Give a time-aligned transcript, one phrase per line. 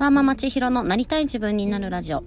[0.00, 2.24] ワーママ千尋のなりたい自分になるラジオ。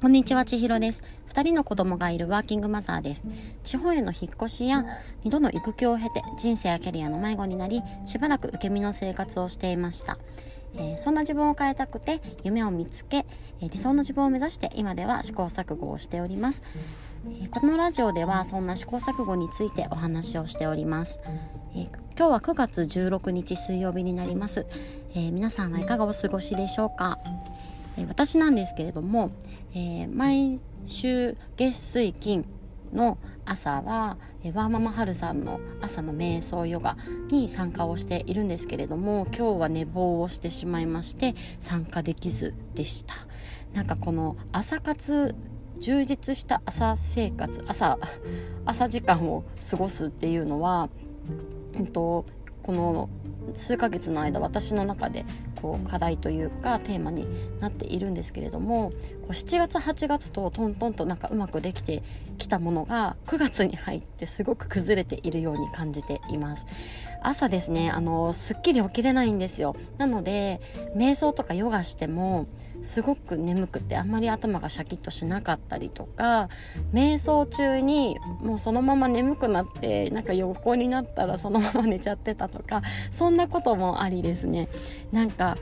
[0.00, 1.02] こんにちは、千尋です。
[1.26, 3.26] 二人の子供がいるワーキングマザーです。
[3.64, 4.84] 地方への引っ越しや
[5.24, 10.18] 二度の育休を経て人生やキャリアの迷子になり、しばらく受け身の生活をしていました。
[10.76, 13.26] えー、そんな自分を変えたくて夢を見つけ、
[13.60, 16.62] えー、理想の自分を目指して今では試行錯誤をしております。
[17.26, 21.18] えー、このラジオではそんな試行錯誤についてお話をしております。
[21.74, 21.86] え
[22.18, 24.66] 今日は9月16日水曜日になります、
[25.14, 27.20] え皆さんはいかがお過ごしでしょうか、
[27.96, 29.30] え私なんですけれども、
[29.74, 32.44] え毎週月水金
[32.92, 36.96] の朝は、えワーママハルさんの朝の瞑想ヨガ
[37.30, 43.14] に参加をしているんですけれども今日は寝坊をしてしまいまして参加できずでした。
[43.74, 45.34] なんかこの朝活
[45.78, 47.98] 充実した朝生活朝
[48.64, 50.88] 朝時間を過ごすっていうのは
[51.74, 52.26] うんと、
[52.62, 53.08] この
[53.54, 55.24] 数ヶ月の間私の中で
[55.60, 57.26] こう課題というかテーマに
[57.60, 62.02] なっているんですけれどもこう7月8月とトントンとなんかうまくできて
[62.38, 66.66] きたものが9月に入ってすごく崩れているように感じています。
[67.22, 69.76] 朝ですねあのすっきり起きれないんですよ。
[69.98, 70.60] なので
[70.96, 72.46] 瞑想とかヨガしても
[72.82, 76.48] すごく眠くてあんまり頭がシャキッとしなかったりとか
[76.92, 84.68] 瞑想中にもうそのまま眠くなってなんか横になったらそのまま寝ちゃってたとかそんなこともありですね
[85.12, 85.56] なんか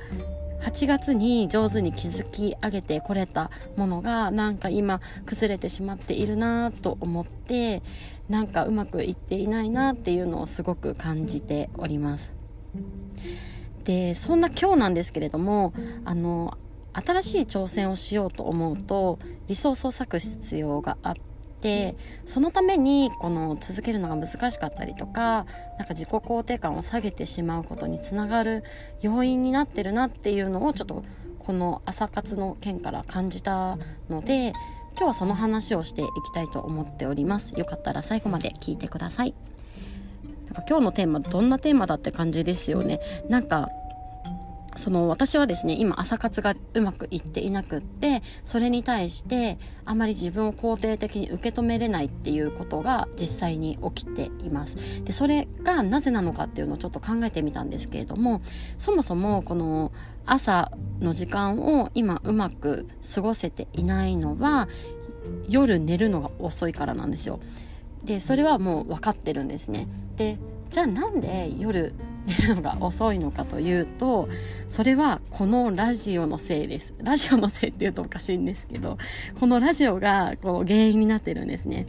[0.62, 7.82] 8月に上手に築き上げてこれたものがなんか今崩れてしまっているなと思って
[8.28, 12.32] なんかうまくいっていないなっていうのをすごく感じております。
[13.84, 15.72] でそんな今日なんですけれども
[16.04, 16.58] あの
[17.04, 21.14] 新しい挑戦をしようと思うとリソースを割く必要があっ
[21.60, 25.44] てそのためにこの続けるのが難しかったりとか
[25.78, 28.64] なんか自己肯定感を下げてしまうことにつながる
[29.00, 31.04] 要因になってるなっていうのをちょっと
[31.38, 34.52] この朝活の件から感じたので
[34.98, 37.52] 今日はその話をしていきたいと思っております。
[37.56, 39.34] よかったら最後まで聞いてください。
[40.46, 43.00] なんか今日のテーマどんなテーマだって感じですよね。
[43.28, 43.68] なんか
[44.78, 54.76] その私はですね今朝活がうまくいっていなくってそれに対してあまり自分を肯定的に受け止めれないっていうことが実際に起きています。
[55.04, 58.40] でそれがなぜなのかっていうのをちょっと考えてみたんですけれども
[58.78, 59.90] そもそもこの
[60.26, 64.68] 朝の時間を今うまく過ごせていないのは
[65.48, 67.40] 夜寝るのが遅いからなんですよ。
[68.04, 69.88] でそれはもう分かってるんですね。
[70.14, 70.38] で
[70.70, 71.94] じゃあなんで夜
[72.28, 74.28] 寝るのが遅いのかというと
[74.68, 76.94] それはこのラジオのせいです。
[76.98, 78.98] ラジオのせいって言うとおかしいんですけど
[79.40, 81.86] このラジオがこう原因になってるんですね。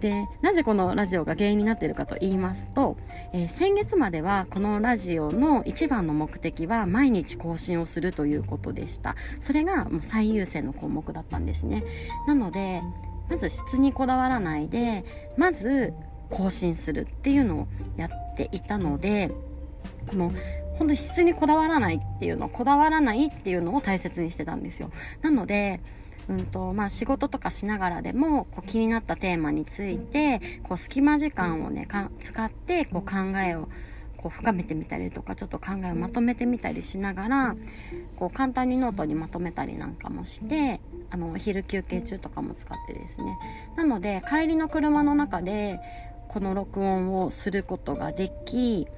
[0.00, 2.96] でなぜこのラジオが原因になってるかと言いますと、
[3.32, 9.16] えー、先月まではこのラジオの一番の目的は毎日更新をするということでした。
[9.38, 11.84] それがもう最優先の項目だったんですね。
[12.26, 12.82] なので
[13.28, 15.04] まず質にこだわらないで
[15.36, 15.94] まず
[16.30, 19.30] 更新するっていうのをやっていたので
[20.08, 20.32] この
[20.78, 24.90] 本当に質にこだわらないっていうのこだわらないっていうのを大切にしてたんですよ。
[25.22, 25.80] なので
[26.28, 31.86] うんとまあ、仕事とかしながらでもこう気になったテーマについてこう隙間時間をね
[32.18, 33.68] 使ってこう考えを
[34.16, 37.56] こう深めてみたりとかちょっと考えをまとめてみたりしながら
[38.16, 43.38] こう簡単にノートにまとめたりなんかもしてあの昼休憩中とかも使ってですね。
[43.76, 45.78] なので帰りの車の中で
[46.28, 48.88] この録音をすることができ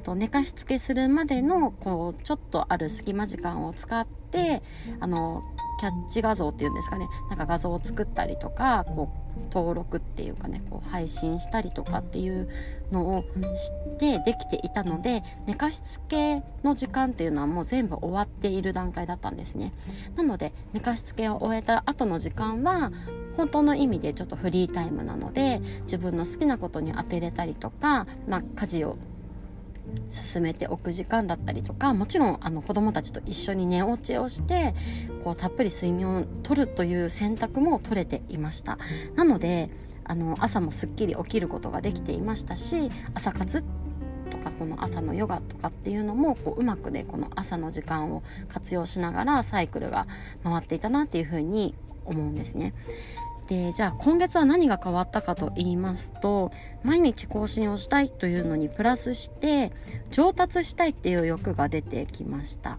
[0.00, 4.62] と、寝かしつけするまでのこうちょっとある隙間時間を使って
[5.00, 5.42] あの
[5.78, 7.08] キャッチ画像っていうんですかね。
[7.28, 12.48] なんか画像を作ったりとかこう登録っていうかねこう配信したりとかっていう
[12.90, 19.72] のをしてできていたので寝かしつけの時間っていうのはもう全部終わっている段階だったんですね。
[20.16, 22.92] なので寝かしつけを終えた後の時間は
[23.36, 28.96] 本当の意味でちょっとフリータイムなので自分の好きなことに当てれたりとか、まあ、家事を
[30.08, 34.74] 進めておく時間だったりとかもちろんあの子供たちと一緒に寝落ちをして
[35.24, 38.78] こうたっぷり睡眠をとるという選択も取れていました
[39.14, 39.70] なので
[40.04, 43.62] あの朝もすっきり起きることができていましたし朝活
[44.30, 50.06] とかこの朝のヨガとかっていうのもこううまくねこの朝の時間を活用しながらサイクルが
[50.44, 51.74] 回っていたなっていうふうに
[52.06, 52.72] 思うんですね。
[53.48, 56.52] でじゃあ今月は何が変わったかと言いますと
[56.82, 59.72] 毎日更新をしたいというのにプラスして
[60.10, 62.78] 上達したいっていう欲が出てきました。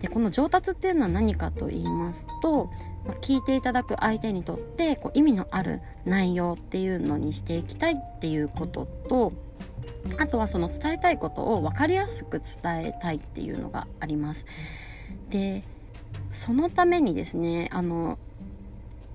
[0.00, 2.68] でこの上達っていうのは何かと言いますと
[3.20, 9.32] 聞いていただく相手にとってこう意味のある内容っていうのにしていきたいっていうことと
[10.18, 14.44] あとはその伝えたいことを分かりやすく伝えたいっていうのがあります。
[15.30, 15.62] で
[16.30, 18.18] そのためにですねあの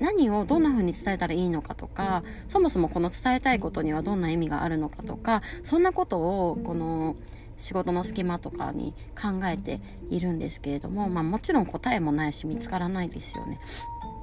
[0.03, 7.15] 何をどんな風に伝えたらいいのかとかそもそもこの伝えたいことにはどんな意味があるのかとかそんなことをこの
[7.57, 9.79] 仕事の隙間とかに考えて
[10.09, 13.61] いるんですけれども、まあ、もちろん答えもないし見つからないですよね。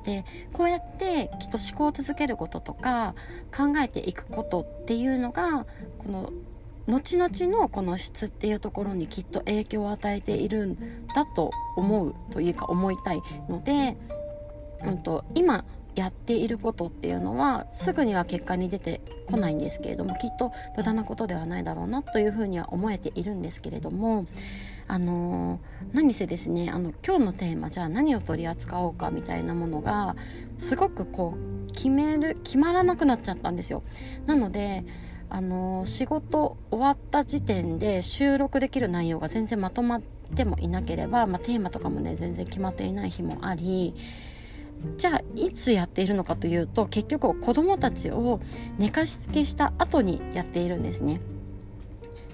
[0.04, 3.14] でこうやってきっと思考を続けることとか
[3.54, 5.66] 考えていくことっていうのが
[5.98, 6.30] この
[6.86, 13.96] 後々のこの質っていうところにきっと影響を与えているんだと思うというか思いたいので、
[14.84, 24.26] うんと、今やっていることっていうのはすぐには結果に出てこないんですけれどもきっと無駄なことではないだろうなというふうには思えているんですけれども
[24.86, 30.16] あのー、何せですねあの今日のテーマじゃあ何を取り扱おうかみたいなものが
[30.58, 33.82] すごくこう決める決まらなくなっちゃったんですよ。
[34.26, 34.84] なので
[35.28, 40.02] あのー、仕事終わった時点で収録できる内容が全然まとまっ
[40.34, 43.94] てもいなければ、まあ、テーマとかもね全然決まっていない日もあり
[44.96, 48.40] じゃあいつやっているのかというと結局子どもたちを
[48.78, 51.20] 寝かしつけした後にやっているんですね。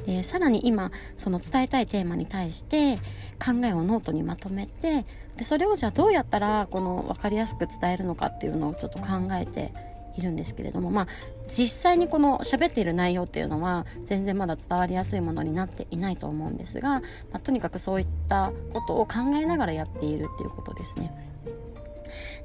[0.04, 2.96] でさらに今その伝えたいテーマに対して
[3.44, 5.04] 考えをノートにまとめて
[5.36, 9.72] でそれをじゃあどうやったらこの分かりやすく伝えるのかっていうのをちょっと考えて
[10.16, 11.06] いるんですけれどもまあ
[11.48, 17.02] 実際にこの喋っている内容っていうのは全然まだ伝わりやすいものになっていないと思うんですが、ま
[17.34, 21.25] あ、とにかくそういったことを考えながらやっているっていうことですね。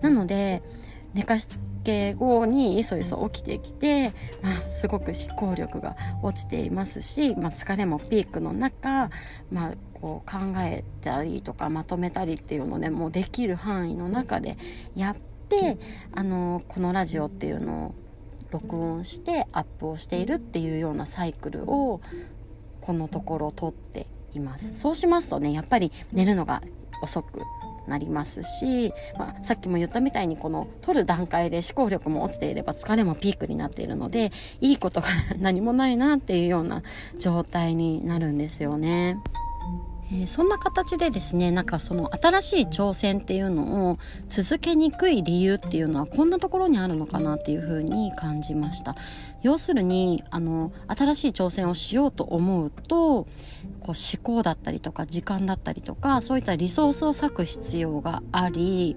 [0.01, 0.63] なので
[1.13, 9.09] 寝かしつけ後にいそいそ起きてきて、まあ、すごく思考力が落ちていますし、まあ、疲れもピークの中、
[9.51, 14.57] まあ、こう考えたりとかまとめたりっていうのをねもうできる範囲の中で
[14.95, 15.15] やっ
[15.49, 15.77] て
[16.13, 17.95] あのこのラジオっていうのを
[18.51, 22.01] 録音してアップをしているっていうようなサイクルを
[22.81, 24.79] このところ取っています。
[24.79, 26.61] そうしますとねやっぱり寝るのが
[27.01, 27.41] 遅く
[27.91, 35.07] なりますし、まあ、さっきも言ったみたいにこの取る段階で思考力も落ちていれば疲れもピークになっているのでいいことが
[35.39, 36.83] 何もないなっていうような
[37.19, 39.17] 状態になるんですよね。
[40.13, 48.95] えー、そんな形でですねなんかその新しい挑戦っていうのを続けにくい理由っていうのはこんなところにあるのかなっていうふうに感じました。
[49.41, 53.27] 要するにあの新しい挑戦をしようと思うとこ
[53.79, 58.95] う思考だったりとか時間だったりとかそういったリソースを割く必要があり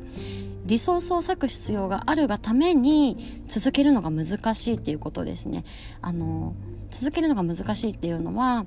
[0.67, 5.65] リソースを割く必要があるがために続けるのが難しいっていうことですね。
[6.03, 6.55] あの
[6.89, 8.67] 続けるのが難しいっていうのは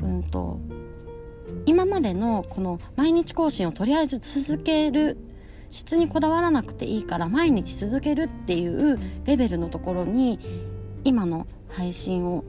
[0.00, 0.60] うんと
[1.66, 5.16] 今までのこの毎日更新をとりあえず続ける
[5.70, 10.38] 質にこだわらなくていいから毎日続けるっていうレベルのところに
[11.04, 12.44] 今の配信を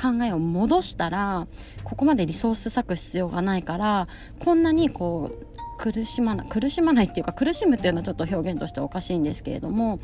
[0.00, 1.46] 考えを戻したら
[1.84, 4.08] ここまでリソース割く必要がないから
[4.40, 5.46] こんなにこう
[5.78, 10.00] 苦しまない苦しまないっていうか苦しむっていうのはちょっと表現としておかしいんですけれども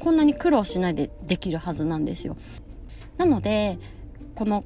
[0.00, 2.36] こんなに苦労しないでできるはずなんですよ。
[3.16, 3.78] なので
[4.36, 4.64] この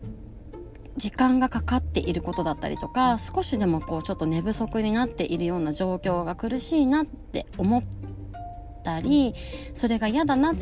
[0.97, 7.83] 時間がかかっていることだったりとか少しでもこうちょっと寝不足になっているような状況が苦しいなって思っ
[8.85, 9.35] たり
[9.75, 10.55] それが嫌だなっ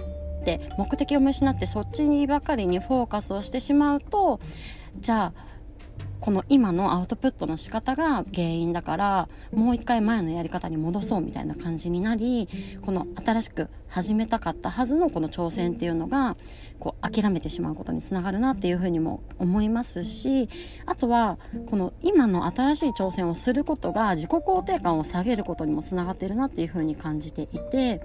[0.44, 4.40] て目的を見失ってそっちにばかりにフォーカスをしてしまうと
[4.98, 5.59] じゃあ
[6.20, 12.48] この今のアウトプットの仕方が原因だからもう一回前のやり方に戻そうみたいな感じになり
[12.82, 16.36] この新しく始めたかったはずのこの挑戦っていうのが
[16.78, 20.48] こう諦めてしまうことにつながるなっていうふうにも思いますし
[20.86, 28.02] あとはこの今の新しい挑戦をすることが自己肯定感を下げることにもつながってるなっていうふうに感じていて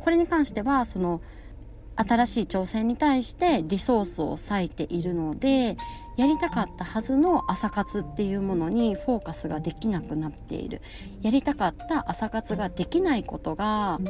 [0.00, 1.20] これに関してはその
[1.96, 5.76] 新しい挑戦に対してリソースを割いているので
[6.16, 10.80] やりたかったはずの朝活っていうものにフォーカスができなくなっている。
[11.22, 14.00] やりたかった朝活ができないことが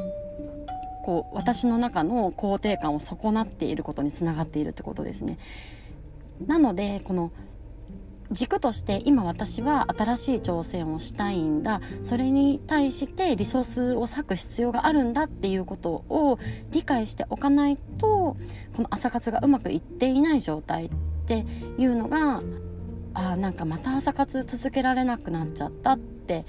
[1.04, 5.38] こう私の中の肯定感を損なっていることにつながっているってことですね。
[6.46, 7.32] なのでこの
[8.32, 11.80] 軸として今私は新しい挑戦をしたいんだ。
[12.02, 16.38] それに対してリソースを割く必要があるんだっていうことを
[16.72, 18.36] 理解しておかないと
[18.74, 20.90] この朝活がうまくいっていない状態
[21.26, 21.44] って
[21.76, 22.40] いうのが
[23.14, 26.44] あなんかまた朝活続けられなくなっちゃったって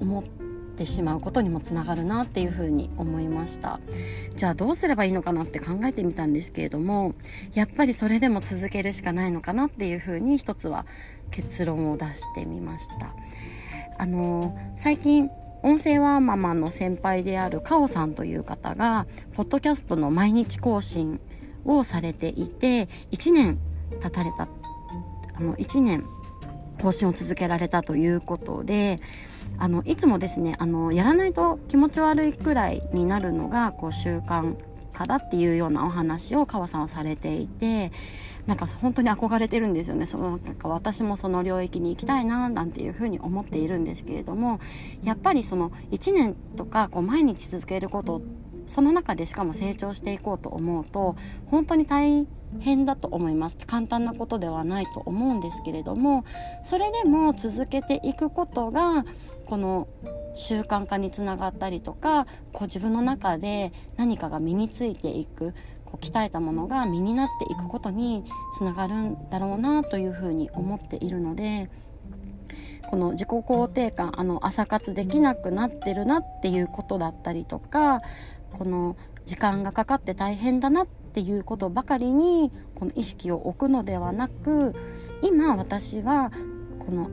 [0.00, 0.24] 思っ
[0.76, 3.78] てしまうことにもつながるなっていうふうに思いました。
[4.34, 7.14] じゃあどうすればいいのかなって考えてみたんですけれども
[7.54, 10.84] やっぱりそれでも続けるしかないのかなっていうふうに一つは
[11.30, 13.14] 結論を出してみました。
[13.98, 15.30] あの最近
[15.62, 21.20] 音声ワーママの先輩であるカオさんという方がポッドキャストの毎日更新
[21.64, 23.58] をされていて1年
[24.00, 24.48] 経たれた。
[25.34, 26.04] あの1年
[26.80, 29.00] 更新を続けられたということで
[29.58, 34.56] あのいつもですねあのやらないと気持ち悪いくらいになるのがこう習慣
[34.92, 37.92] 化だっていうようなお話を川さんはされていて
[38.46, 40.06] なんか本当に憧れてるんですよね。
[40.06, 44.58] そのなんか私もその領域に行きたいななんていうふうに思っているんですけれども
[45.04, 52.26] やっぱりその1年とかこう毎日続けることってその中でしかも成長していこうと思うと本当に大
[52.60, 53.58] 変だと思います。
[53.66, 56.24] 簡単なことではないと思うんですけれども
[56.62, 59.04] それでも続けていくことが
[59.46, 59.88] この
[60.34, 68.24] 習慣化につながったりとかこう自分の中で何かが身についていくこう鍛えたものが身になっていくことに
[68.56, 71.70] つながるんだろうなというふうに思っているので
[72.88, 78.02] この自己肯定感あの朝活できなくなってるなっていうことだったりとか
[78.52, 84.74] この時間がかかって大変だなっていうことばかりにこの意識を置くのではなく
[85.22, 86.32] 今私は
[86.78, 87.10] この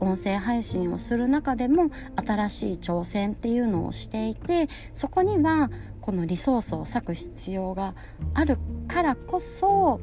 [0.00, 7.94] 音声配信をする中でも新しい挑戦っていうのをしていてそこにはこのリソースを割く必要が
[8.34, 10.00] あるからこそ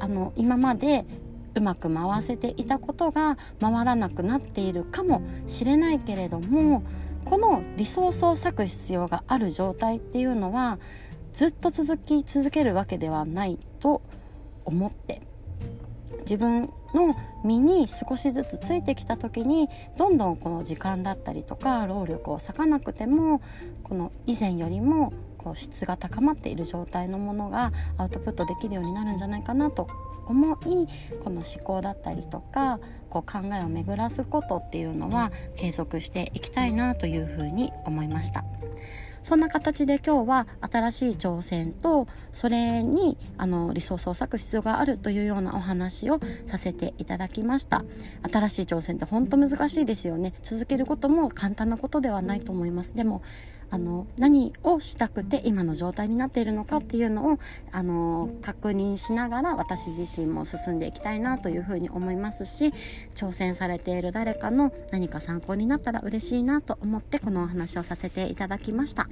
[0.00, 1.04] あの今まで
[1.54, 6.82] うまく回せていたことが回らなくなっているかもしれないけれども
[7.26, 10.78] このリソースを割く必要がある状態っていうのは
[11.32, 14.00] ずっと続き続けるわけではないと
[14.64, 15.20] 思って
[16.20, 19.68] 自分の身に少しずつついてきた時に
[19.98, 23.42] どんどんこの時間だったりとか労力を割かなくても
[23.82, 29.88] この以前よりもこう質が高まっている状態のものがアウトプットできるようになるんじゃないかなと
[30.26, 30.56] 思い
[31.22, 32.78] この思考だったりとか
[33.10, 38.44] こう考えを巡らすことっていうのは継続していきたいなというふうに思いました。
[39.26, 47.82] そんな形で今日は新しい挑戦とそれにあのリソースを割く必要があるというようなお話をさせていただきました。
[48.32, 50.32] 新しい挑戦って本当難しいですよね。
[50.44, 52.94] 続けることも簡単なことではないと思います。
[52.94, 53.20] でも
[53.70, 57.38] あの何をしたくて今の状態になっているのかっていうのを
[57.72, 62.72] あの確認しながら私自身も進んでいきたいなというふうに思いますし
[63.14, 69.08] 挑戦されている誰かの何か参考になったら嬉しいなと思ってこのお話をさせていただきました。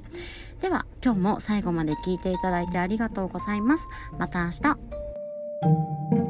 [0.61, 3.87] では今日も最後まで聞いていただいてありがとうございます。
[4.17, 6.24] また明日。